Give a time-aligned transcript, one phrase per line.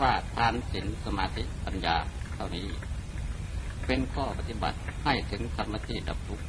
[0.00, 1.96] ว่าทานศีลสมาธิปัญญา
[2.34, 2.68] เท่านี้
[3.86, 6.46] เป็นข้อปฏิบัติให้ถึงธรรมที่ดับทุกข์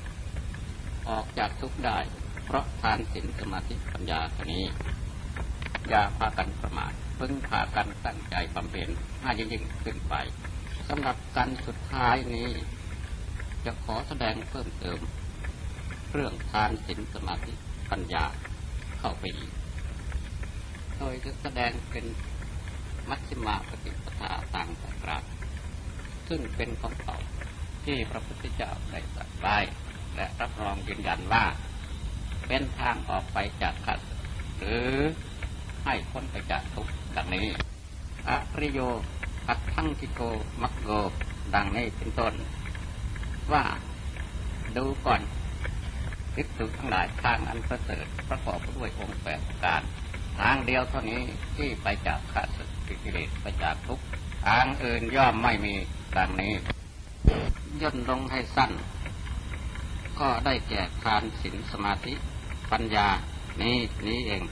[1.10, 2.00] ออกจากทุกข์ได้
[2.46, 4.66] เพราะทานศีลสมาธิปัญญาเท่านี้
[5.90, 8.90] อย่าพากันประมาทเพึ่งพากันตั้งใจบำเพ็ญ
[9.22, 10.16] ให้ยิ่งขึ้นไป
[10.88, 12.50] สำหรับการสุดท้ายนี้
[13.66, 15.00] จะขอแสดงเพิ่มเติม
[16.14, 17.54] เรื่องทานศีลสมาธิ
[17.92, 18.26] ปัญญา
[19.00, 19.52] เข้าไปอีก
[20.98, 22.06] โดยจะแสดงเป็น
[23.10, 25.18] มัชฌิมาปฏิปทาทางสายรา
[26.30, 27.18] ซึ่งเป็นของเก่า
[27.86, 29.58] ที่พระพุทธเจ้าได้ตรัสไว้
[30.16, 31.46] และรับรองยืนยันว่า
[32.48, 34.00] เป็นทางออกไปจากขัด
[34.58, 34.92] หรือ
[35.86, 37.48] ให้พ้นไปจากทุกข์ดังนี้
[38.28, 38.32] อ
[38.62, 38.80] ริโย
[39.48, 40.22] อัตถังคิโก
[40.62, 40.90] มักโก
[41.56, 42.34] ดังนี้เป็นต้น
[43.54, 43.64] ว่า
[44.78, 45.22] ดูก่อน
[46.34, 49.82] ภิกษุทั้งหลายทางอันประเสริฐประกอบด้วยองค์แปดประการ
[50.40, 51.22] ทางเดียวเท่านี้
[51.56, 54.00] ที่ไปจากขาดสึก กิเลสไปจากทุก
[54.46, 55.76] ทางอื่นย่อมไม่มี
[56.18, 56.54] ดังนี้
[57.82, 58.72] ย่นลงให้สั้น
[60.20, 62.14] ก็ได้แก่ทานศีลสมาธิ
[62.72, 63.08] ปัญญา
[63.62, 63.78] นี้
[64.08, 64.44] นี้เอง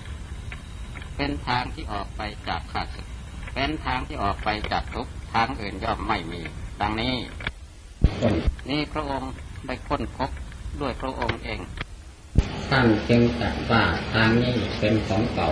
[1.15, 3.07] เป็นทางที่ออกไปจากขาดสึก
[3.53, 6.41] เป็นทางที่ออกไปจากทุกทางอื่นย่อมไม่มี
[6.81, 7.15] ดังนี้
[8.69, 9.31] นี่พระองค์
[9.67, 10.29] ได้ค้นพบ
[10.81, 11.59] ด้วยพระองค์เอง
[12.69, 15.49] ท่านจึงตรัสว่าทางนี้เป็นของเก่า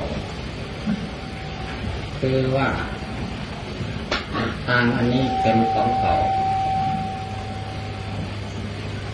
[2.25, 2.69] คือว่า
[4.67, 6.15] ทางอันนี้เป็นของเก่า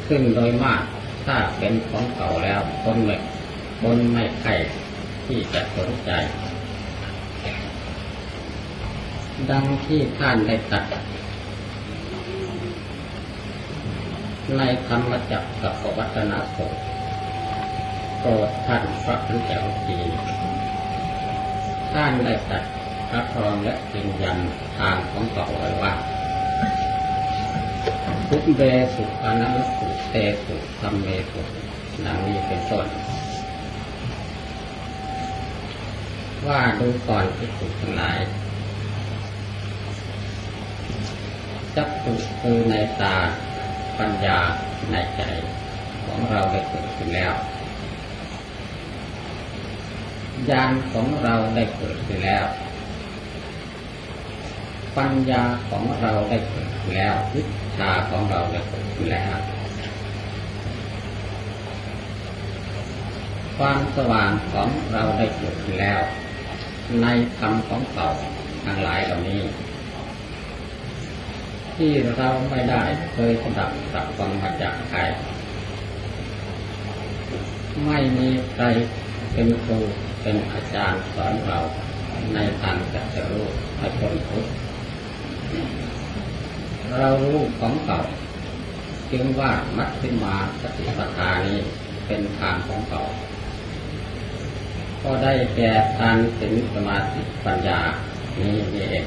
[0.08, 0.82] ซึ่งโดยมาก
[1.26, 3.16] ถ้าเป็นของเก่าแล้วคนไม่
[3.82, 4.52] คนไม่ใคร
[5.26, 6.12] ที่จะสนใจ
[9.50, 10.86] ดังที่ท่านได้ตรัส
[14.58, 16.80] ในธรรมจักรกับวัฒนสูตร
[18.20, 19.98] โปรดท่านพระพุทธเจ้าจี
[21.94, 22.64] ท่านได้ตัด
[23.14, 24.38] รับรองและยืนยัน
[24.78, 25.94] ทางของเก่าไว้ว่า
[28.30, 28.62] ทุกเบ
[28.96, 30.16] สุอนันสุเต
[30.46, 31.42] สุธรรมเมสุ
[32.06, 32.88] ดังนี้เป็นต้น
[36.48, 38.20] ว่าดูก่อนที่สุทั้งหลาย
[41.76, 43.16] จักสุคือในตา
[44.00, 44.40] ปัญญา
[44.92, 45.22] ในใจ
[46.06, 47.34] ของเราได้เกิดขึ้นแล้ว
[50.50, 52.46] ญาณของเราได้เกิดขึ้นแล้ว
[54.98, 57.42] ปัญญาของเราได้เกิดแล้ววิ
[57.78, 59.38] ชาของเราได้เกิดแล้ว
[63.58, 66.02] ความสว่างของเราได้เกิดขึ้นแล้ว
[67.02, 67.08] ใน
[67.38, 68.10] ธรรมของเก่า
[68.66, 69.42] ทั้งหลายเหล่านี้
[71.76, 75.00] ที่เราไม่ได้เคยสดับสับฟังมาจากใคร
[77.86, 78.66] ไม่มีใคร
[79.34, 79.78] เป็นครู
[80.22, 81.60] เป็นอาจารย์สอนเรา
[82.34, 83.46] ในทางจักรู้
[83.78, 84.67] ให้พ้นทุกข์
[86.98, 88.00] เรารู้ของเก่า
[89.12, 91.60] จึงว่ามัชฌิมาสติปัฏฐานี้
[92.08, 93.04] เป็นทางของเก่า
[95.04, 97.80] ก็ได้แก่ทานถึงสมาธิปัญญา
[98.40, 99.06] นี้นี่เอง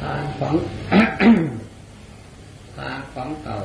[0.00, 0.54] ทางของ
[2.76, 3.58] ทางของเก่า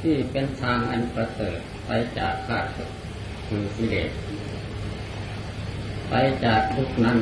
[0.00, 2.90] ที่เป็นทางอันประเสริฐไปจากข้าศึก
[3.46, 4.10] คือกิเลส
[6.10, 6.14] ไป
[6.44, 7.18] จากทุกนั้น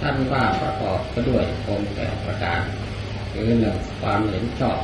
[0.00, 2.60] ท่านว่าประกอบไปด้วยองค์แปดประการ
[3.32, 4.80] คือหนึ่งความเห็นชอบ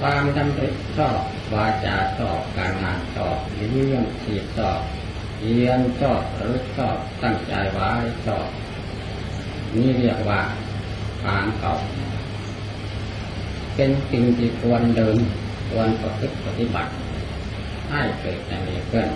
[0.00, 1.20] ความดำริชอบ
[1.54, 4.80] วาจาชอบการงานชอบเลี้ยงฉีดชอบ
[5.40, 7.90] เรียนชอบหรือชอบตั้งใจไว้
[8.26, 8.48] ชอบ
[9.74, 10.40] นี่เรียกว่า
[11.22, 11.72] ทางเก่า
[13.74, 15.16] เป็นสิ่งที่ควรเดิน
[15.70, 16.90] ควรประพฤติปฏิบัติ
[17.90, 18.52] ให้เกิดใน
[18.88, 19.08] เพื่อน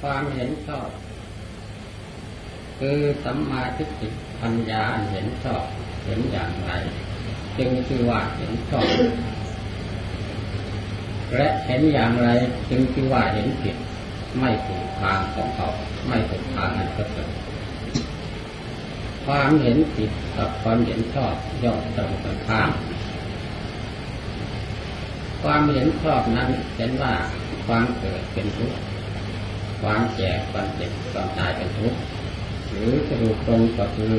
[0.00, 0.88] ความเห็นชอบ
[2.78, 4.08] คือสัมมาทิฏฐิ
[4.42, 5.64] ปัญญาเห็นชอบ
[6.04, 6.72] เห็นอย่างไร
[7.58, 8.88] จึงคือว่าเห็นชอบ
[11.36, 12.28] และเห็นอย่างไร
[12.70, 13.76] จึงคือว่าเห็นผิด
[14.40, 15.68] ไม่ถูกทางของเขา
[16.08, 17.30] ไม่ถูกทางอันประเสริฐ
[19.26, 21.34] ความเห็นผิดกับความเห็นชอบ
[21.64, 22.70] ย่อมตรงกันข้าม
[25.48, 27.14] ความเห็นชอบนั้นเห็นว่า
[27.66, 28.78] ความเกิดเป็นทุกข์
[29.82, 31.98] ความแก่ความเจ็บความตายเป็นทุกข์
[32.70, 34.14] หรือสรุปตรงก็คือ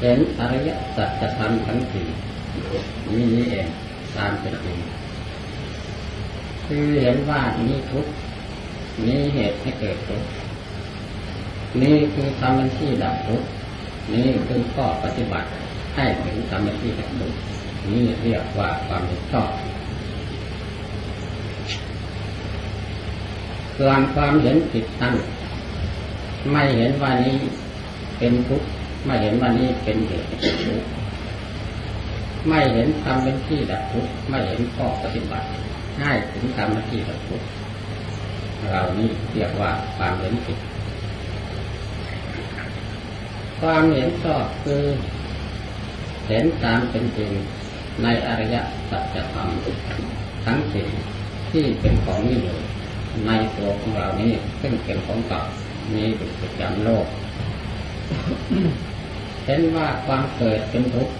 [0.00, 2.08] เห็นอริยสัจธรรมทั้งสี่
[3.10, 3.68] นี้นี่เอง
[4.16, 4.78] ตามเป็นจริง
[6.66, 8.12] คือเห็นว่านี้ทุกข์
[9.06, 10.28] นี้เหตุให้เกิดทุกข์
[11.82, 13.48] นี่คือธรรมที่ดับทุกข์
[14.14, 15.48] นี่คือข้อปฏิบัติ
[15.94, 17.38] ให้ถึงธรรมที่ดับทุกข์
[17.92, 19.50] นี้เรียกว่าความเห็นชอบ
[23.78, 25.14] ส่วนความเห็นผิดนั้น
[26.52, 27.38] ไม่เห็นว่านี้
[28.18, 28.68] เป็นทุกข์
[29.06, 30.26] ไม่เห็นว่านี้เป็นเหตุ
[30.64, 30.88] ทุกข์
[32.48, 35.46] ไม่เห็นทำเป็นที่ดับทุกข์ไม่เห็นข้อปฏิบัติ
[36.02, 37.46] ง่ายถึงทำเป็นที่ดับทุกข์
[38.70, 40.58] เรานี่เรียกว่าความเห็นผิด
[43.60, 44.82] ความเห็นชอบคือ
[46.28, 47.32] เห็นตามเป็นจริง
[48.02, 48.56] ในอริย
[48.90, 49.48] สัจธรรม
[50.44, 50.88] ทั้งสิ่ง
[51.50, 52.58] ที่เป็นของนี่อยู่
[53.26, 55.42] ในตัวของเรานี้ซึ่งเป็นของเก่า
[55.92, 57.06] มีอยู่ประจำโลก
[59.44, 61.14] เห็นว่าความเกิดเป็นทุกข์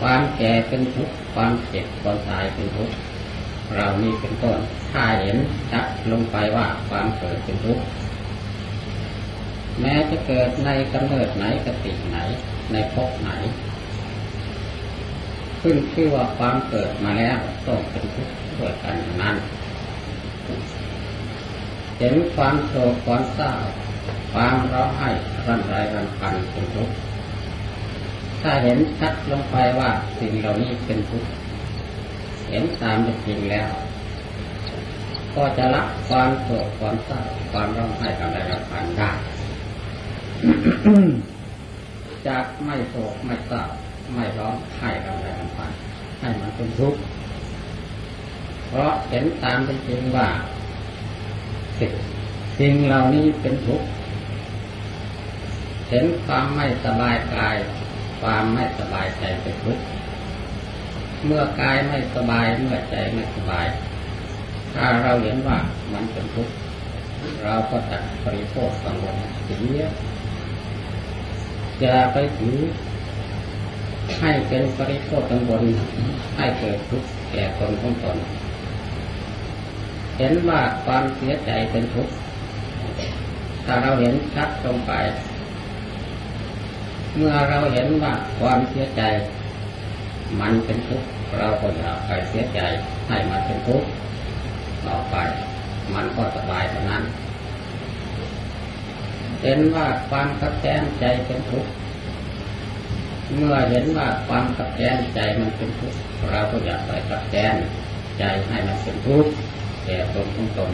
[0.00, 2.94] ความแก่เป็นทุกข์ความเจ็บความตายเป็นทุกข์
[3.74, 4.58] เรานี่เป็นต้น
[4.92, 5.36] ถ้าเห็น
[5.70, 7.84] ชัดลงไปว่าความเกิดเป็นทุกข์
[9.80, 12.18] แม้จะเกิดในกำเนิดไหนกติไหน
[12.72, 13.30] ในภพไหน
[15.66, 19.36] ขึ้นชื่อว่าความเกิดมาแล้วต้องเป็นทุกข์ด้วยกันนั้น
[21.98, 23.52] เห็นความโศกความเศร้า
[24.32, 25.10] ความร้องไห้
[25.46, 26.94] รำไรรำพันเป็นทุกข์
[28.42, 29.90] ถ้าเห็นชัดลงไปว่า
[30.20, 31.28] สิ่งเหล่านี้เป็นทุกข์
[32.50, 33.70] เห็นตามเป็นจริงแล้ว
[35.34, 37.20] ก็จะละความโศกความเศร้า
[37.52, 39.10] ความร้องไห้รำไรรำพันได้
[42.26, 43.64] จากไม่โศกไม่เศร้า
[44.12, 45.70] ไม่ร้องไห้รำไรรำพัน
[46.20, 47.00] ให้มันเป็นทุกข์
[48.68, 50.28] เพราะเห็นตามเป็นจริงว่า
[51.78, 51.92] สิ่ง
[52.58, 53.86] สิ่งเหล่านี้เป็นทุกข์
[55.88, 57.56] เห็นความไม่สบายกาย
[58.20, 59.84] ความไม่สบายใจเป็นทุกข์
[61.24, 63.66] เมื่อกายไม่สบายเมื่อใจไม่สบาย
[64.74, 65.58] ถ้าเราเห็นว่า
[65.92, 66.54] มันเป็นทุกข์
[67.44, 69.14] เราก็ตัดปริโภคกังวล
[69.44, 69.84] เสีย
[71.80, 72.58] อย่าไปถือ
[74.20, 75.64] ให้เป็นปริโภคกังวล
[76.36, 78.16] ให้เกิดทุกข์แก่ตนของตน
[80.18, 82.12] เห็นว่าความเสียใจเป็นทุกข์
[83.64, 84.92] ถ้าเราเห็นชัดตรงไป
[87.16, 89.02] เมื่อเราเห็นว่าความเสียใจ
[90.40, 91.06] มันเป็นทุกข์
[91.38, 92.60] เราก็อย่าไปเสียใจ
[93.08, 93.86] ให้มันเป็นทุกข์
[94.86, 95.16] ต่อไป
[95.94, 97.02] มันก็สบายเท่านั้น
[99.42, 101.70] เห็นว่าความขับแค้ใจเป็นทุกข์
[103.36, 105.98] เมื่อเห็นว่าความขับแค้นใจมันเป็นทุกข์
[106.30, 107.54] เราก็อย่าไปขับแค้น
[108.18, 109.30] ใจให้มันเป็นทุกข์
[109.84, 110.70] แก่ตนของตน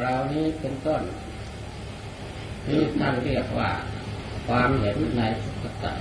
[0.00, 1.02] เรานี้เป็นต้น
[2.68, 3.70] นี่ท่านเรียกว่า
[4.46, 5.96] ความเห็นในสุขสัต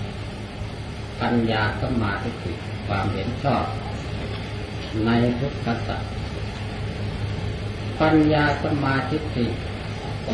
[1.21, 2.31] ปัญญาสมาธิ
[2.87, 3.65] ความเห็นชอบ
[5.05, 5.09] ใน
[5.39, 6.01] ทุกขสัต
[8.01, 9.17] ปัญญาสมาธิ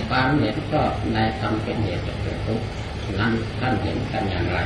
[0.09, 2.67] ความเห็นชอบในธรรมเป็นเหตุเกิดทุกข์
[3.19, 4.59] นั้นท่านเห็นกันอย่างไร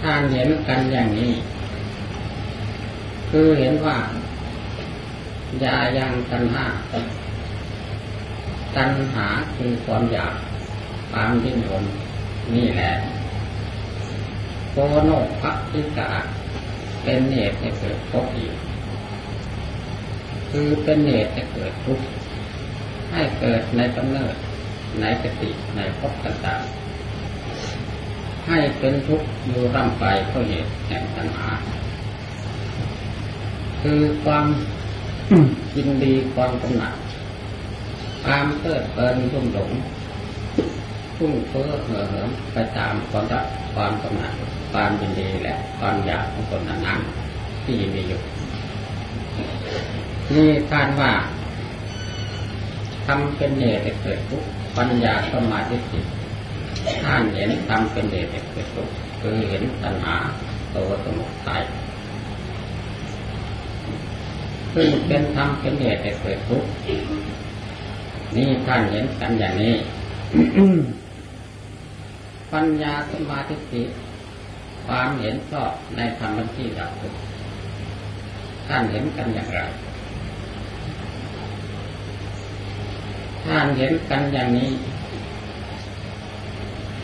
[0.00, 1.32] ท่านเห็นกันอย่างนี้
[3.30, 3.96] คือเห็นว่า
[5.62, 6.66] ยายังตัณหา
[8.76, 9.26] ตัณหา
[9.56, 10.34] คือความอยาก
[11.10, 11.84] ความดิ้นรน
[12.54, 12.92] นี่แหละ
[14.72, 16.10] โกโนภัติกา
[17.02, 18.54] เป็นเหตุให้เกิดภพอีก
[20.50, 22.06] คือเป็นเหตุให้เกิดทุกข์
[23.12, 24.34] ให้เกิดในกำเนิด
[25.00, 31.50] ในกติในภพต่างๆให้เป็นทุกข์อยู่ร่ำไปเพราะเหตุแห่งตัณหา
[33.82, 34.46] คือความ
[35.76, 36.94] ยินดีความกำหนัด
[38.24, 39.70] ความเพลิดเพลินรุ่มหลง
[41.16, 44.34] พุ่งเฟ้อเห่อเหิมไปตามความรักความกำหนัด
[44.72, 47.00] ความยินดีและความอยากของคนนั้น
[47.64, 48.20] ที่มีอยู่
[50.34, 51.12] นี่ท่านว่า
[53.06, 56.04] ทำเป็นเหตุให้เกิดทุกข์ ปัญญาสมาธิจิต
[57.04, 58.88] ท่านเห็นทำเป็นเหตุเกิดทุข
[59.20, 60.16] คือเห็นตัณหา
[60.74, 61.62] ตัวสมุทัย
[64.74, 66.68] ซึ่งเป็นธรรมเป็นเหตุให้เกิดทุกข์
[68.36, 69.74] นี่ท่านเห็นกันอย่างนี้
[72.52, 73.82] ปัญญาสมาธิิ
[74.86, 77.18] ความเห็นชอบในธรรมที่ดับทุกข์
[78.68, 79.60] ท่านเห็นกันอย่างไร
[83.46, 84.70] ท่านเห็นกันอย่างนี้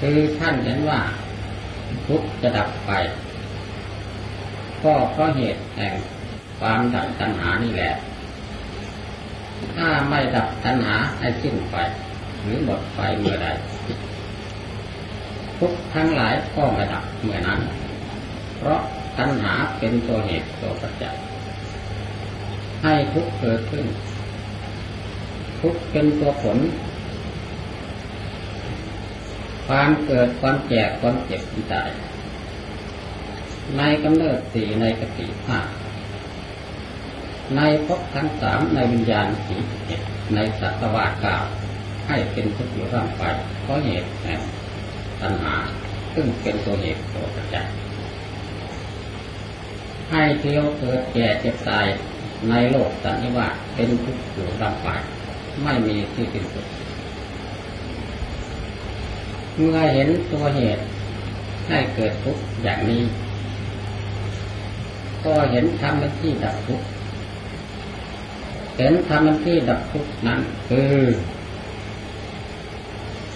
[0.01, 1.01] คือท่านเห็นว่า
[2.07, 2.93] ทุกจะดับไป
[4.85, 5.95] ก็เพราะเหตุแห่ง
[6.59, 7.93] ความดับตัณหานี่แหละ
[9.75, 11.77] ถ้าไม่ดับตัณหาให้สิ้นไป
[12.41, 13.49] หรือหมดไปเมื่อใด
[15.59, 17.61] ทุกทั้งหลายก็ไม่ดับเมื่อนั้น
[18.59, 18.81] เพราะ
[19.19, 21.17] ตัณหาเป็นตัวเหตุตัวปัจจัย
[22.83, 23.87] ให้ทุกเกิดขึ้น
[25.63, 26.59] ทุกเป็นตัวผล
[29.67, 31.91] ความเกิดความแก่ความเจ็บความตาย
[33.79, 35.59] ในกำเนิดสี่ในกติห้า
[37.57, 40.01] ในภพทั้งสามในวิญญาณสีเจ็ด
[40.35, 41.37] ในสัตวาเก้า
[42.09, 43.23] ให้เป็นทุกข์อยู่ร่างไป
[43.63, 44.41] เพราะเหตุแห่ง
[45.21, 45.55] ตัณหา
[46.15, 47.67] ซึ่งเป็นตัวเหตุตัวปัจจัย
[50.11, 51.87] ให้เที่ยวเกิดแก่เจ็บตาย
[52.51, 54.89] ในโลกสันนิวาเป็นทุกข์อยู่ร่างไป
[55.63, 56.67] ไม่มีที่สิ้นสุด
[59.57, 60.83] เมื่อเห็นตัวเหตุ
[61.69, 63.03] ให้เกิดทุกข์อย่างนี้
[65.25, 66.87] ก็เห็นธรรมที่ดับทุกข์
[68.77, 70.97] เห็นธรรมที่ดับทุกข์นั้นคือ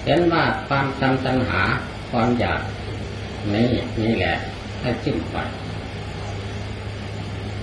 [0.04, 1.62] เห็นว่าความจำตัณหา
[2.10, 2.60] ความอยาก
[3.54, 3.70] นี้
[4.02, 4.34] นี่แหละ
[4.80, 5.36] ให้สิ้นไป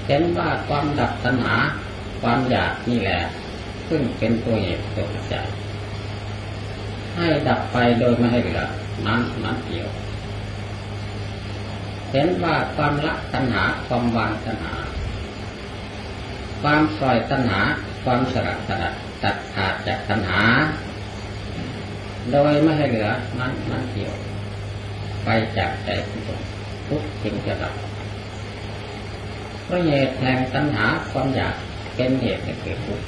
[0.08, 1.56] เห็นว่าความดับตัณหา
[2.22, 3.20] ความอยากนี่แหละ
[3.96, 5.48] ซึ่งเป็นตัวเหตุตัวปัจจัย
[7.16, 8.62] ให้ดับไปโดยไม่ให้เหลือ
[9.06, 9.88] นั้นนั้นเดียว
[12.12, 14.74] เห็นว่าความละตัณหาความวางตัณหา
[16.62, 17.62] ความปล่อยตัณหา
[18.04, 20.44] ความสลัดสลัดตัดขาดจากตัณหา
[22.32, 23.10] โดยไม่ให้เหลือ
[23.40, 24.14] นั้นนั้นเดียว
[25.24, 26.40] ไปจากใจทุก
[26.88, 27.74] ทุกจึงจะดับ
[29.66, 31.56] เพราะเหตุแห่งตัณหาความอยาก
[31.96, 33.06] เป็นเหตุให้เกิดทุกข์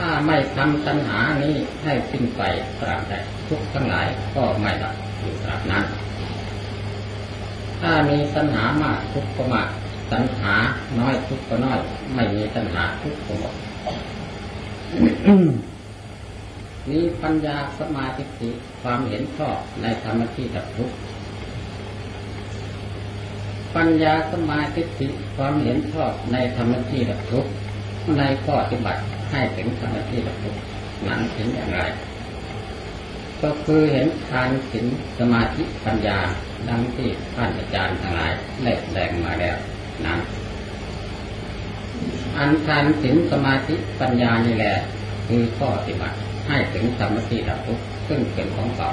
[0.00, 1.54] ถ้าไม่ทำตัณหานี้
[1.84, 2.42] ให้สิ้นไป
[2.80, 3.14] ตราบใด
[3.48, 5.84] ทุกทั้งหลายก็ไม่ดับอยู่ตราบนั้น
[7.80, 9.68] ถ้ามีตัณหามากทุกก็มาก
[10.12, 10.54] ตัณหา
[10.98, 11.80] น้อยทุกก็น้อย
[12.14, 13.54] ไม่มีตัณหาทุกก็หมด
[16.90, 18.50] มีปัญญาสมาธิ
[18.82, 20.96] ความเห็นชอบในธรรมที่ดับทุกข์
[23.76, 27.50] ปัญญาสมาธิความเห็นชอบในธรรมที่ดับทุกข์
[28.18, 30.50] ในข้อปฏิบัติ ให้ถึงธรรมที่ดับทุ
[31.06, 31.82] นั้นเห็นอย่างไร
[33.42, 34.86] ก็คือเห็นทานสิน
[35.18, 36.18] สมาธิปัญญา
[36.68, 38.32] ดังที่ท่านอาจารย์ทั้งหลาย
[38.62, 39.56] ได้แสดงมาแล้ว
[40.06, 40.20] นั้น
[42.36, 44.74] อันทานสินสมาธิปัญญานี่แหละ
[45.26, 46.16] คือข้อปฏิบัติ
[46.48, 48.90] ให้ถึงธรรมที่ดับทุกข์ซึ่งเป็นของเก่า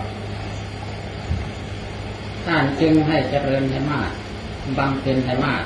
[2.45, 4.11] ท่านจึงให้เจริญให้มาก
[4.77, 5.63] บำเพ็ญให้มาก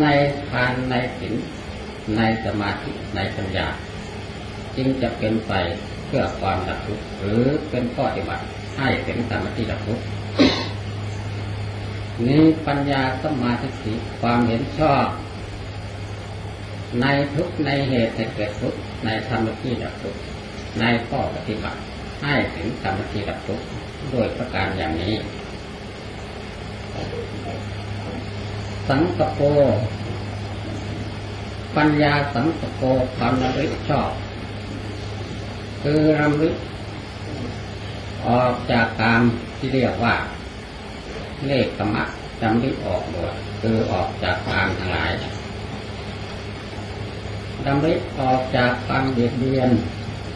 [0.00, 0.06] ใน
[0.50, 1.34] ทานในศีล
[2.16, 3.66] ในสมาธิในปัญญา
[4.76, 5.52] จึงจะเป็นไป
[6.06, 8.44] เพื่อความดับทุกข์หรือเป็นข้อปฏิบัติ
[8.78, 10.04] ให้เป็นสมาธิดับทุกข์
[12.28, 15.06] นี้ปัญญาสมาธิความเห็นชอบ
[17.00, 20.16] ในทุกในเหตุให้เกิดทุกในธรรมที่ดับทุก
[20.80, 21.78] ในข้อปฏิบัติ
[22.22, 23.60] ให้ถึงธรรมที่ดับทุก
[24.12, 25.14] ด้วยประการอย่างนี้
[28.88, 29.40] สังกโป
[31.76, 32.82] ปัญญาสังกโป
[33.16, 34.10] ความระลึกชอบ
[35.82, 36.54] คือรำลึก
[38.28, 39.22] ออกจากกาม
[39.58, 40.14] ที่เรียกว่า
[41.46, 42.04] เลขกรรมะ
[42.40, 45.10] จำลึกออกหมดคือออกจากกามทั้งหลาย
[47.66, 49.70] ดำริออกจากความเบียดเบียน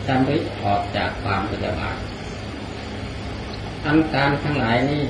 [0.09, 1.99] ดำริออกจากความปฏิบัติ
[3.85, 5.03] ทำการทั้งหลายนี้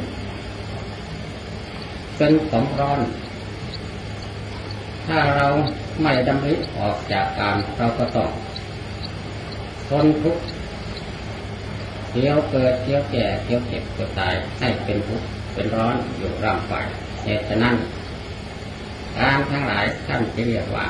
[2.16, 3.00] เป็นของร้อน
[5.06, 5.48] ถ้าเรา
[6.02, 8.30] ไม่ดำริออกจากการเราก็ต้อง
[9.88, 10.42] ทนทุกข์
[12.10, 16.74] เที่ยวเกิดเที่ยวแก่เที่ยวเจ็บเที่ยวตายให้เป็นทุกข์เป็นร้อนอยู่ร่างไป
[17.24, 17.76] เหตุฉะนั้น
[19.18, 20.86] การทั้งหลายท่านจะเรียกว่า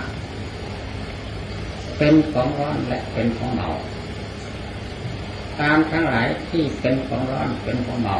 [1.98, 3.68] เป็นของร้อนและเป็นของเมา
[5.60, 8.16] การทั้งหลายที่เป็นของร้อนเป็นของเมา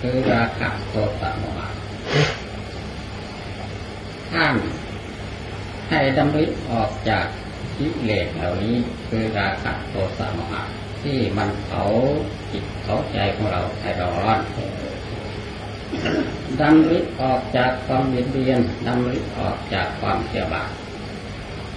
[0.00, 1.68] คือราคะโทสะโมหะ
[4.34, 4.56] ห้าม
[5.90, 7.26] ให้ดำริออกจาก
[7.78, 8.76] กิเลสเหล่านี้
[9.08, 10.62] คือราคะโทสะโมหะ
[11.02, 11.82] ที่มันเผา
[12.52, 14.40] จิตเผาใจของเราให้เราร้อน
[16.60, 20.70] ดำริออกจากความเบียดเบียนดำริออกจากความเสียบาป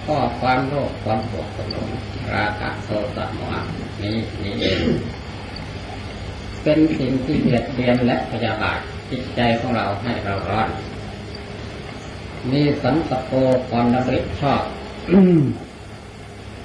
[0.04, 1.88] ข้อความโลภความโกรธความหลง
[2.34, 3.60] ราคะโทสะโมหะ
[4.02, 4.78] นี้นี้เอง
[6.62, 8.78] เป็นสิ่งที่เบียดเบียนและพยาบาท
[9.10, 10.68] จิตใจของเราให้เราร้อน
[12.50, 13.30] มีสันตโป
[13.70, 14.62] ความดำริชอบ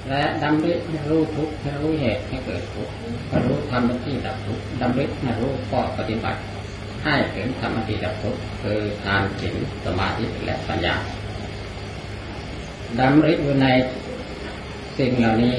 [0.08, 2.94] และดำริให้รู้ทุกข์ให้รู้เหตุให้เกิดทุกข์
[3.28, 6.40] ให้รู้ธรรมที่ดับทุกข์ดำริให้รู้ข้อปฏิบัติ
[7.04, 10.94] ให้ถึงธรรมที่ดับทุกข์คือทานศีลสมาธิและปัญญา
[12.98, 13.66] ดำริอยู่ใน
[14.98, 15.56] สิ่งเหล่านี้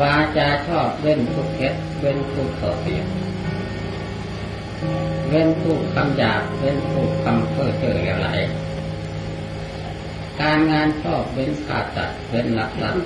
[0.00, 3.06] วาจาชอบเว้นทุกเท็จเว้นทุกต่อเสียง
[5.28, 8.28] เว้นทุกคำหยาบเว้นทุกคำเพ้อเจ้อเหลวไหล
[10.40, 13.04] การงานชอบเว้นขาดตัดเว้นหลักทรัพย์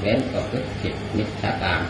[0.00, 1.80] เว้นประพฤติผิดมิจฉาการ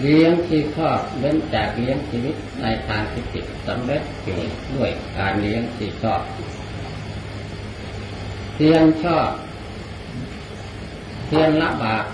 [0.00, 4.38] เลี้ยงที่ชอบเว้นจากเลี้ยงชีวิตในทางที่ผิดสำเร็จอยู่
[4.74, 6.22] ด้วยการเลี้ยงที่ชอบ
[8.54, 9.30] เพียงชอบ
[11.26, 12.04] เพียงละบาป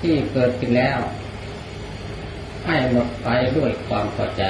[0.00, 0.98] ที่เกิดขึ้นแล้ว
[2.66, 4.42] ให้หมดไปด้วยความพอใจ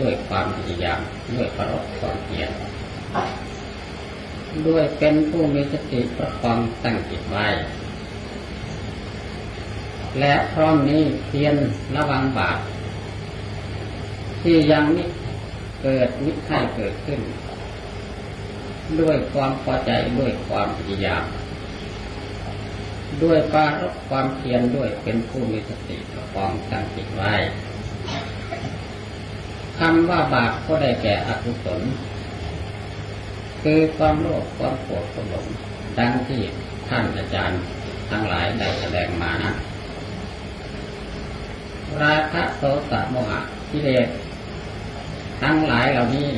[0.00, 1.00] ด้วยความพยายาม
[1.34, 2.50] ด้วยประรบความเพียร
[4.66, 7.46] ด้วยเป็นผู้มีสติประคองตั้งจิตไว้
[10.20, 11.54] และพร้อมนี้เพียร
[11.96, 12.58] ระวังบาป
[14.42, 15.04] ที่ยังมิ
[15.82, 17.20] เกิดมิให้เกิดขึ้น
[19.00, 21.24] ด้วยความพอใจด้วยความพยายาม
[23.22, 27.32] ด้วยปารบความเพียรด้วยเป็นผู้มีสติประคองตั้งจิตไว้
[29.78, 31.82] คำว่าบาปก็ได้แก่อกุศล
[33.62, 35.46] คือความโลภความโกรธความหลง
[35.98, 36.40] ดังที่
[36.88, 37.60] ท่านอาจารย์
[38.10, 39.52] ทั้งหลายได้แสดงมานะ
[42.02, 44.08] ราคะโสะโมหะกิเลส
[45.42, 46.28] ทั้งหลายเหล่านี้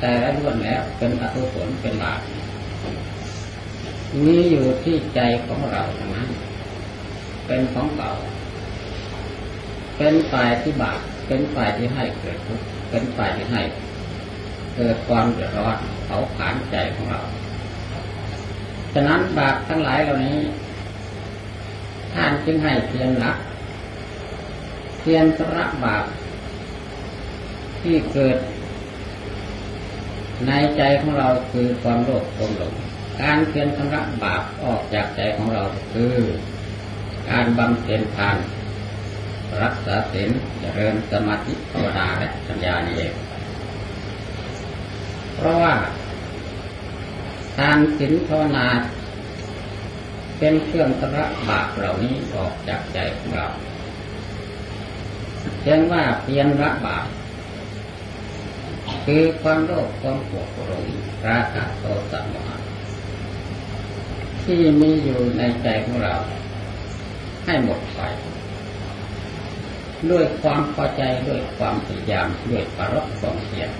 [0.00, 2.20] แต่ละล้วนแล้วเป็นอกุศลเป็นบาป
[4.22, 6.30] มีอยู่ที่ใจของเราทั้งนั้น
[7.46, 8.12] เป็นของเก่า
[9.96, 13.62] เป็นฝ่ายที่บาปเป็นฝ่ายที่ให้เกิดทุกข์เป็นฝ่ายที่ให้
[14.76, 17.20] เกิดความเดือดร้อนเผาผลาญใจของเรา
[18.94, 20.38] ฉะนั้นบาปทั้งหลายเหล่านี้
[22.14, 23.32] ท่านจึงให้เพียรละ
[25.00, 26.04] เพียรสระบาป
[27.82, 28.36] ที่เกิด
[30.46, 32.74] ในใจของเราคือความโลภความหลง
[33.20, 36.14] การเพียรชำระบาปออกจากใจของเราคือ
[37.30, 38.36] การบำเพ็ญทาน
[39.62, 40.30] รักษาศีล
[40.60, 43.14] เจริญสมาธิภาวนาและปัญญานี่เอง
[45.36, 45.74] เพราะว่า
[47.56, 48.66] ทานศีลภาวนา
[50.38, 53.46] เป็นเครื่องชำระบาปเหล่านี้ออกจากใจของเรา
[55.62, 57.06] เช่นว่าเพียรละบาป
[59.04, 60.86] คือความโลภความโกรธหลง
[61.26, 62.56] ราคะโทสะโมหะ
[64.44, 66.14] ที่มีอยู่ในใจของเรา
[67.44, 68.00] ให้หมดไป
[70.10, 73.70] ด้วยความพอใจด้วยความพยายามด้วยปรบความเพียร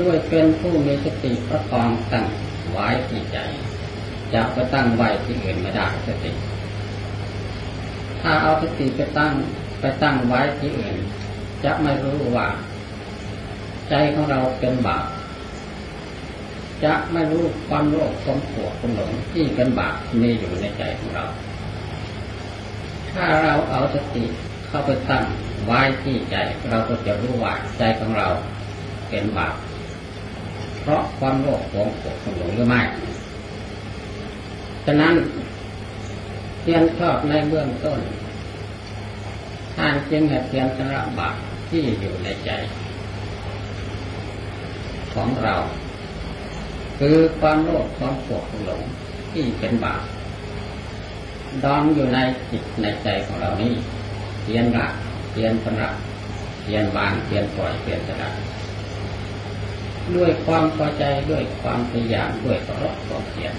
[0.00, 2.26] ด้วยเป็นผู้มีสติประคองตั้ง
[2.70, 3.38] ไว้ที่ใจ
[4.34, 6.32] จะไปตั้งไว้ที่อื่นไม่ได้สติ
[8.20, 9.32] ถ้าเอาสติไปตั้ง
[9.80, 10.96] ไปตั้งไว้ที่อื่น
[11.64, 12.48] จะไม่รู้ว่า
[13.88, 15.06] ใจของเราเป็นบาป
[16.84, 21.24] จะไม่รู้ความโลภความโกรธความหลงที่เป็นบาปมีอยู่ในใจของเรา
[23.12, 24.24] ถ้าเราเอาสติ
[24.66, 25.24] เข้าไปตั้ง
[25.64, 26.36] ไว้ที่ใจ
[26.70, 28.28] เราก็จะรู้ว่าใจของเรา
[29.08, 29.54] เป็นบาป
[30.80, 32.82] เพราะความโลภความโกรธความหลงหรือไม่
[34.86, 35.14] ฉะนั้น
[36.60, 38.00] เพียนชอบในเบื้องต้น
[39.74, 41.34] ท่านจึงให้เพียนชำระบาป
[41.68, 42.50] ที่อยู่ในใจ
[45.14, 45.54] ของเรา
[46.98, 48.82] คือความโลภความโกรธความหลง
[49.32, 50.02] ที่เป็นบาป
[51.64, 52.18] ดองอยู่ใน
[52.50, 53.72] จิตในใจของเรานี้
[54.42, 54.86] เพียนละ
[55.30, 55.90] เพียนชำระ
[56.62, 58.30] เพียนวางเพียนปล่อยเพียนสละ
[60.16, 62.76] ด้วยความพอใจด้วยความพยายามด้วยประ
[63.06, 63.54] ความเพียร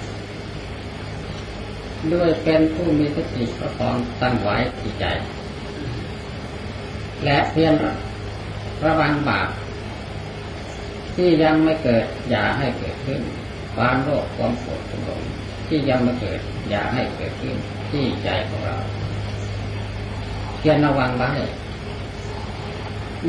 [2.14, 5.06] ด้วยเป็นผู้มีสติประคองตั้งไว้ที่ใจ
[7.26, 7.74] และเพียร
[8.86, 9.50] ระวังบาป
[11.16, 13.22] ที่ยังไม่เกิดอย่าให้เกิดขึ้น
[13.76, 15.22] ความโลภความโกรธความหลง
[15.68, 17.56] ที่ยังไม่เกิดอย่าให้เกิดขึ้น
[17.92, 18.76] ที่ใจของเรา
[20.60, 21.32] เพียรระวังไว้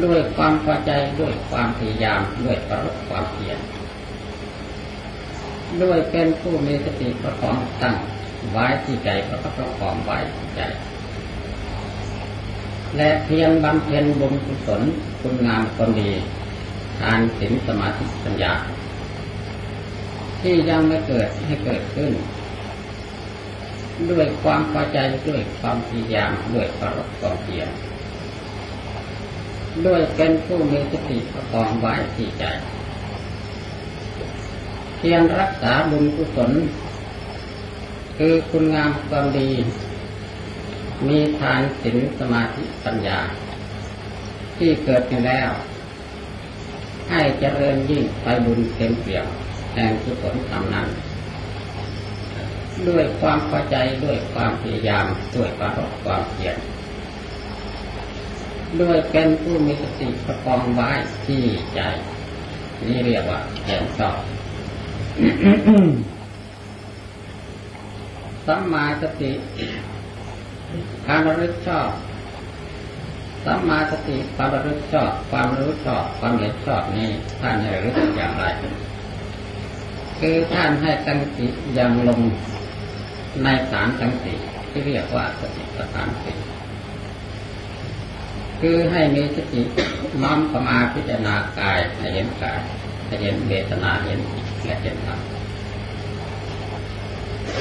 [0.04, 3.58] ด้วยความพอใจด้วยความพยายามด้วยประรบความเพียร
[5.82, 7.96] ด้วยเป็นผู้มีสติประคองตั้ง
[8.52, 10.60] ไว้ที่ใจประคับประคองไว้ที่ใจ
[12.96, 14.82] และเพียรบำเพ็ญบุญกุศล
[15.20, 16.10] คุณงามความดี
[16.98, 18.52] ทานศีลสมาธิปัญญา
[20.40, 22.12] ที่ยังไม่เกิดให้เกิดขึ้น
[24.10, 27.68] ด้วยความพอใจด้วยความพยายามด้วยประรบความเพียร
[29.86, 32.44] ด้วยเป็นผู้มีสติประคองไว้ที่ใจ
[34.98, 36.52] เพียรรักษาบุญกุศล
[38.18, 39.50] คือคุณงามความดี
[41.08, 43.18] มีทานศีลสมาธิปัญญา
[44.56, 45.50] ที่เกิดขึ้นแล้ว
[47.10, 49.26] ให้เจริญยิ่งไปบุญเต็มเปี่ยม
[49.74, 50.88] แห่งกุศลธรรมนั้น
[52.88, 56.56] ด้วยความพอใจด้วยความพยายามด้วยความรบความเพียร
[58.80, 60.90] ด้วยเป็นผู้มีสติประคองไว้
[61.26, 61.42] ที่
[61.74, 61.80] ใจ
[62.86, 64.18] นี่เรียกว่าเห็นชอบ
[68.46, 69.32] สัมมาสติ
[71.04, 71.88] ความระลึกชอบ
[73.46, 77.08] สัมมาสติความระลึกชอบ ความรู้ชอบ ความเห็นชอบนี้
[77.40, 78.44] ท่านให้ระลึกอย่างไร
[80.20, 81.46] คือท่านให้ตั้งติ
[81.78, 82.20] ยังลง
[83.44, 84.38] ในฐานทั้งสี่
[84.70, 86.36] ที่เรียกว่าสติปัฏฐานสี่
[88.60, 89.62] คือให้มีสติ
[90.22, 92.60] น้อมเข้ามาพิจารณากายให้เห็นกาย
[93.06, 94.20] ให้เห็นเวทนาเห็น
[94.64, 95.20] และเห็นธรรม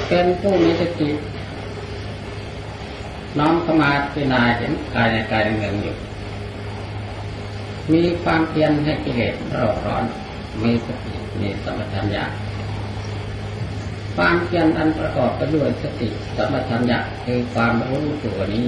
[0.08, 1.10] เป็นผู้มีสติ
[3.39, 5.95] น้อมเข้ามาพิจารณาเห็นกายในกายในเงินอยู่
[7.93, 10.04] มีความเพียรให้กิเลสร้อนร้อน
[10.63, 12.26] มีสติมีสมัชัญญา
[14.15, 18.65] ความเพียรอันประกอบไปด้วยสติสมัชัญญะคือความรู้ตัวนี้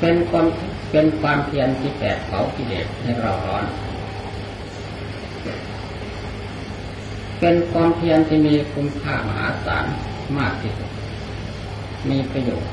[0.00, 0.46] เป็นความ
[0.90, 3.64] เป็นความเพียรที่แปดเผากิเลสให้เราร้อน
[7.40, 9.84] เป็นความเพียรที่มีคุณค่ามหาศาล
[10.38, 10.90] มากที่สุด
[12.08, 12.70] มีประโยชน์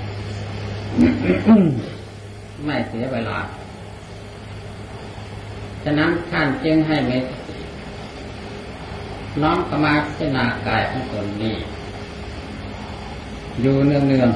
[2.65, 3.37] ไม่เสียเวลา
[5.83, 7.59] ฉะนั้นท่านจึงให้เมตติ
[9.41, 11.55] น้อมเข้ามาพิจารณากายของตนนี้
[13.61, 14.29] อยู่เนืองเนือง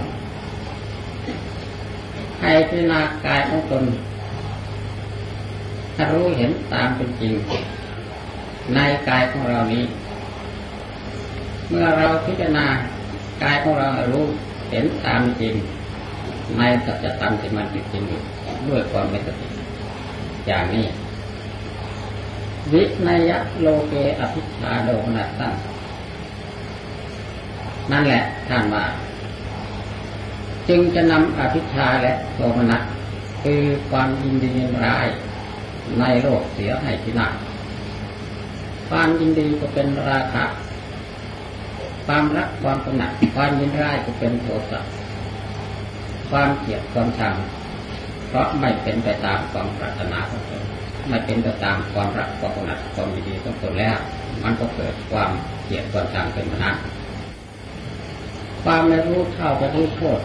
[0.80, 3.84] ๆให้พิจารณากายของตน
[5.96, 7.34] ถ้ารู้เห็นตามเป็นจริง
[8.74, 8.80] ใน
[9.10, 9.84] กายของเรานี้
[11.70, 12.66] เมื่อเราพิจารณา
[13.44, 14.26] กายของเรารู้
[14.74, 15.56] เห็นตามจริง
[16.58, 18.22] ในสัจธรรมที่มันเป็นจริงอยู่
[18.68, 19.48] ด้วยความเป็นสติ
[20.48, 20.86] อย่างนี้
[22.74, 25.54] วินยะโลเกอภิชาโดนัตตัง
[27.92, 28.86] นั่นแหละท่านว่า
[30.70, 32.84] จึงจะนำอภิชาและโทมนัส
[33.44, 35.08] คือความยินดียินร้าย
[36.00, 37.28] ในโลกเสียให้ที่นา
[38.90, 40.44] ความยินดีก็เป็นราคะ
[42.06, 44.80] ความรักความกำหนัดความยินร้ายก็เป็นโทสะ
[46.30, 47.36] ความเกลียดความชัง
[48.28, 50.64] เพราะไม่เป็นไปตามความปรารถนาของตน
[51.10, 53.98] ไม่เป็นไปตามความรักความกำหนัดความยินดีของตนแล้ว
[54.44, 55.32] มันก็เกิดความ
[55.66, 56.76] เกลียดความชังเป็นมนัส
[58.64, 60.20] ความไม่รู้เท่าไม่รู้โทษ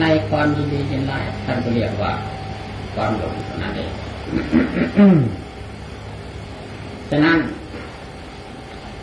[0.00, 2.12] ในความยินดียินร้ายท่านก็เรียกว่า
[2.94, 3.92] ความหลงนั่นเอง
[7.10, 7.38] ฉะนั้น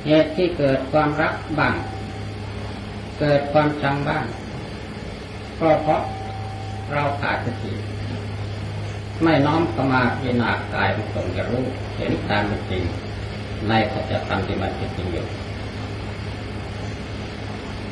[0.06, 1.76] เหตุที่เกิดความรักบ้าง
[3.20, 4.24] เกิดความชังบ้าง
[5.60, 6.02] ก็เพราะ
[6.94, 7.74] เราขาดสติ
[9.24, 11.64] ไม่น้อมเข้ามาพิจารณากายของตนจะรู้
[11.98, 12.84] เห็นตามเป็นจริง
[13.70, 15.26] ในสัจธรรมที่มันเป็นจริงอยู่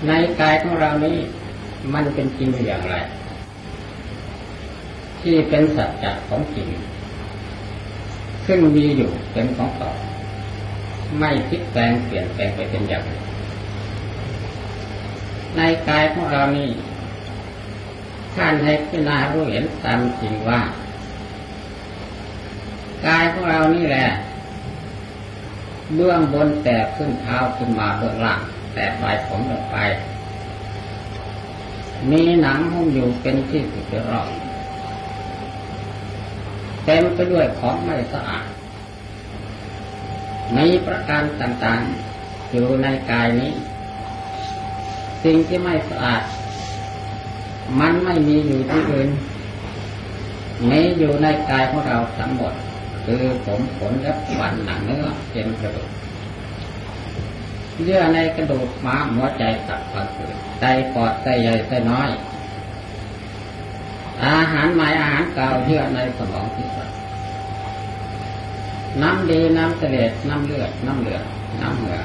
[0.08, 1.17] ในกายของเรานี้
[1.93, 2.96] มันเป็นจริงอย่างไร
[5.22, 6.67] ที่เป็นสัจจะของจริง
[8.48, 9.91] ซึ่งมีอยู่เป็นของต่อ
[11.20, 13.22] ไม่พลิกแปลงเปลี่ยนแปลงไปเป็นอย่างอื่น
[15.56, 16.70] ในกายของเรานี้
[18.36, 20.62] ท่านให้พิจารณารู้เห็นตามจริงว่า
[23.06, 24.08] กายของเรานี่แหละ
[25.96, 28.39] เบื้องบนแต่ขึ้นเท้าขึ้นมาเบื้องล่าง
[28.74, 29.78] แต่ปลายผมลงไป
[32.12, 34.30] มีหนังหุ้มอยู่เป็นที่สุดรอบ
[36.86, 38.46] เต็มไปด้วยของไม่สะอาด
[40.55, 43.53] มีประการต่างๆ อยู่ในกายนี้
[45.23, 46.23] สิ่งที่ไม่สะอาด
[47.79, 49.10] มันไม่มีอยู่ที่อื่น
[50.69, 52.53] มีอยู่ในกายของเราทั้งหมด
[53.05, 55.89] คือผมขนและฟันหนังเนื้อเจ็นกระดูก
[57.83, 62.10] เยื่อในกระดูกม้ามหัวใจตับพังผืดไตปอดไตใหญ่ไตน้อย
[64.25, 66.89] อาหารใหม่อาหารเก่าเยื่อในสมองที่สุด
[69.01, 71.23] น้ำดีน้ำเสลดน้ำเลือด น้ำเหลือง
[71.62, 71.99] น้ำเหงื่อ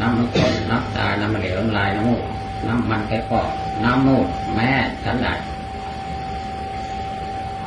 [0.00, 2.22] น้ำมันข้นน้ำตา น้ำเหลวน้ำลายน้ำมูก
[2.66, 3.48] น้ำมันไก่ปอก
[3.84, 4.70] น้ำมูดแม่
[5.04, 5.28] ฉันใด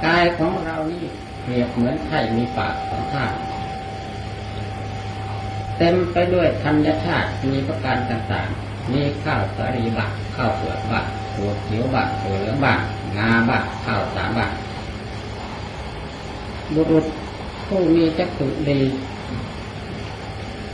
[0.05, 1.03] กายของเรานี่
[1.43, 3.31] เปรียบเหมือนไข่มีปากสองข้าง
[5.77, 12.79] เต็มไปด้วยธัญชาติมีประการต่างๆ มีข้าวสาลีบักข้าวเปลือกบักถั่วเขียวบักถั่วเหลืองบัก
[13.17, 14.51] งาบักข้าวสารบัก
[16.75, 17.05] บุรุษ
[17.73, 18.79] ผู้มีจักขุดี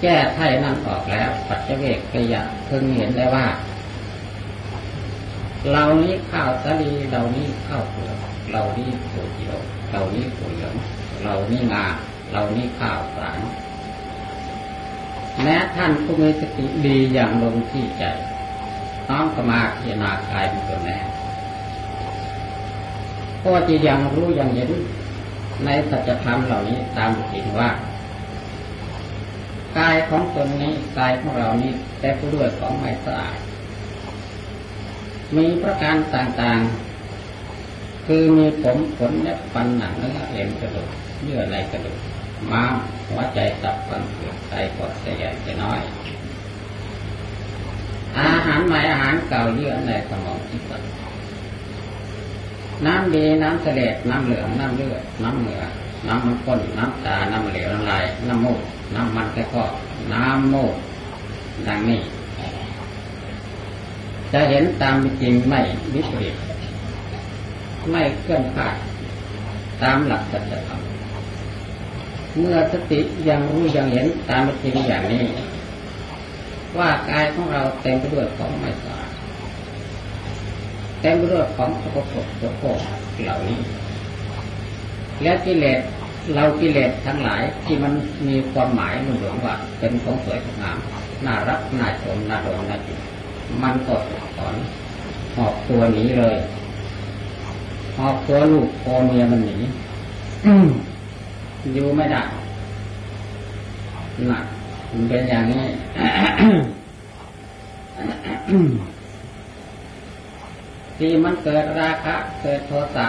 [0.02, 3.48] แก้ไถ่นั้นออกแล้วปัจเจเวกขยะเพิ่งเห็นได้ว่า
[5.72, 8.18] เรานี้ข้าวสาลีเรานี้ข้าวเปลือก
[8.52, 9.58] เรานี้ถั่วเขียว
[9.92, 10.74] เรานี้ถั่วเหลือง
[11.24, 11.86] เรานี้งา
[12.32, 13.40] เรานี้ข้าวสาร
[15.44, 18.04] แม้ท่านผู้มีสติดีอย่างลงที่ใจ
[19.10, 20.98] น้อมเข้ามาพิจารณากายเป็นตัวแน่
[23.44, 24.72] ก็จะยังรู้ยังเห็น
[25.66, 27.70] ในสัจธรรมเหล่านี้ตามจริงว่า
[29.78, 33.38] กายของตนนี้กายของเรานี้แต่ผู้ด้วยของไม่สะอาด
[35.36, 40.90] มีประการต่างๆ คือมีผมขนและฟันหนังเนื้อเอ็นกระดูก
[41.24, 41.98] เยื่อในกระดูก
[42.52, 42.74] ม้าม
[43.10, 45.82] หัวใจตับฟันเผือกไตปอดไตใหญ่ไตน้อย
[48.18, 51.07] อาหารใหม่อาหารเก่าเยื่อในสมองที่ตับ
[52.86, 55.62] น้ำดีน้ำเสลดน้ำเหลืองน้ำเลือดน้ำเหนือ
[56.08, 58.60] น้ำมันข้นน้ำตา น้ำเหลวน้ำลาย น้ำมูก
[58.96, 59.64] น้ำมันแค่ก็
[60.14, 60.74] น้ำมูก
[61.68, 62.02] ดังนี้
[64.32, 65.60] จะเห็นตามจริงไม่
[65.94, 66.36] วิปริต
[67.92, 68.76] ไม่เคลื่อนผ่าน
[69.82, 70.82] ตามหลักสัจธรรม
[72.40, 75.24] เมื่อสติยังรู้ยังเห็นตามจริงอย่างนี้
[76.78, 78.97] ว่ากายของเราเต็มไปด้วยของไม่สะอา
[81.02, 82.80] เต็มไปด้วยของสกปรกสกปรก
[83.24, 83.60] เหล่านี้
[85.24, 85.80] และกิเลส
[86.36, 87.94] เรากิเลสทั้งหลายที่มัน
[88.28, 90.78] มีความหมายหลวงว่าเป็นของสวยของงาม
[91.26, 93.00] น่ารักน่าชมน่าโดนน่าจิต
[93.62, 93.96] มันก็
[94.38, 94.56] ถอน
[95.36, 96.38] หอบตัวหนีเลย
[97.98, 99.58] หอบตัวลูกโคเมียมันหนี
[101.74, 102.22] อยู่ไม่ได้
[104.32, 104.40] น่ะ
[104.92, 105.64] มันเป็นอย่างนี้
[110.98, 113.08] ที่มันเกิดราคะเกิดโทสะ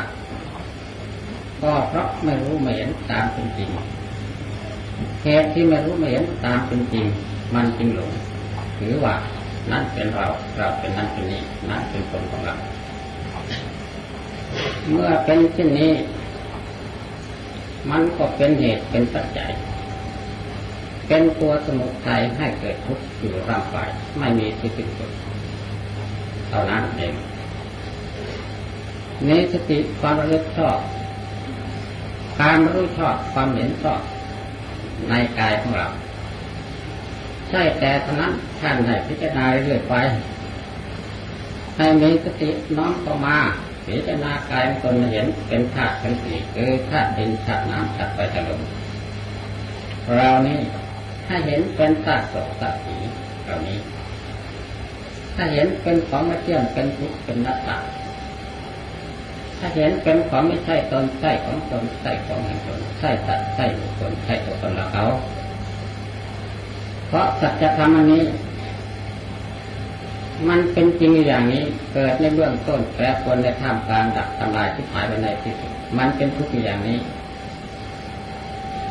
[1.62, 3.70] ก็เพราะไม่รู้ไม่เห็นตามเป็นจริง
[5.24, 7.06] เหตุที่ไม่รู้ไม่เห็นตามเป็นจริง
[7.54, 8.10] มันจึงหลง
[8.78, 9.14] ถือว่า
[9.70, 12.54] นั่นเป็นเราเราเป็นนั่นเป็นนี้นั่นเป็นคนของเรา
[14.90, 15.92] เมื่อเป็นเช่นนี้
[17.90, 19.50] มันก็เป็นเหตุเป็นปัจจัย
[21.06, 25.10] เป็นตัวสมุทัยให้เกิดทุกข์อยู่ร่างกายไม่มีที่สิ้นสุด
[26.48, 27.14] เท่านั้นเอง
[29.26, 30.78] นี้สติความระลึกชอบ
[32.40, 34.00] การรู้ชอบความเห็นชอบ
[35.08, 35.88] ในกายของเรา
[37.48, 39.94] ใช่แต่เท่านั้นท่านให้พิจารณาเรื่อยไป
[41.76, 43.36] ให้มีสติน้อมเข้ามา
[43.86, 48.62] พิจารณากายตนเห็นเป็นธาตุเป็นสีคือธาตุดินธาตุน้ำธาตุไฟธาตุลม
[50.16, 50.58] เรานี้
[51.26, 52.96] ถ้าเห็นเป็นธาตุสดธาตุสี
[53.44, 53.78] เหล่านี้
[55.34, 57.76] ถ้าเห็นเป็นของม่เที่ยงเป็นทุกข์เป็นนัตตา
[59.58, 65.04] ถ้าเห็นเป็นของไม่ใช่ตนใช่ของตนใช่ของแห่งตนใช่สัตว์ใช่บุคคลใช่ตัวตนเราเขา
[67.08, 68.24] เพราะสัจธรรมอันนี้
[70.48, 76.98] มันเป็นจริงอย่างนี้เกิดในเบื้องต้นแปรปรวนในท่ามกลางดับทำลายที่หายไปในที่สุดมันเป็นทุกข์อย่างนี้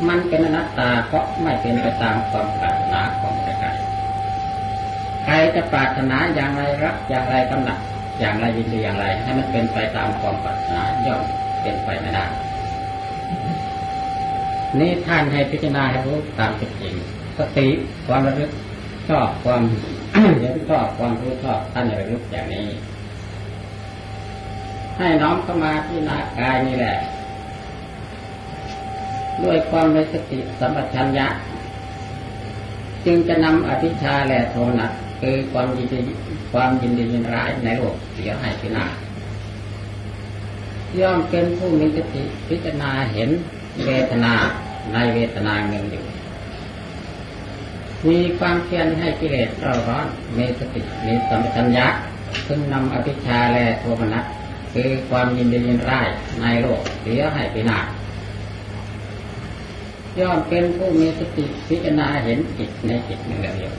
[0.08, 3.68] มันเป็นอนัตตาเพราะไม่เป็นไปตามความปรารถนาของใคร
[5.24, 7.78] ใครจะปรารถนาอย่างไรรักอย่างไรกำหนัด
[8.18, 11.22] อย่างไรยินดีอย่างไร ให้มันเป็นไปตามความปรารถนาย่อม
[11.62, 12.24] เป็นไปไม่ได้
[14.78, 16.94] นี่ท่านให้พิจารณาให้รู้ตามเป็นจริง
[17.38, 17.68] สติ
[18.06, 18.50] ความระลึก
[19.08, 19.62] ชอบความ
[20.40, 22.66] เห็นชอบความรู้ชอบท่านระลึกอย่างนี้
[24.98, 26.96] ให้น้อมเข้ามาที่นากายนี่แหละ
[29.44, 31.26] ด้วยความในสติสัมปชัญญะ
[33.04, 36.00] จึงจะนำอภิชาและโทนัส คือความยินดี
[36.52, 38.92] ความยินดียินร้ายในโลกเสียให้พินาศ
[41.00, 43.30] ย่อมเป็นผู้มีสติพิจารณาเห็น
[43.84, 44.34] เวทนา
[44.92, 46.04] ในเวทนาเงินอยู่
[48.08, 50.06] มีความเพียรให้กิเลสเราร้อน
[50.38, 51.86] มีสติมีสัมปชัญญะ
[52.46, 54.24] ซึ่งนำอภิชาและโทมนัส
[54.72, 56.08] คือความยินดียินร้าย
[56.40, 57.86] ในโลกเสียให้พินาศ
[60.20, 63.74] ย่อมเป็นผู้มีสติพิจารณาเห็นจิตในจิตหนึ่งเดียว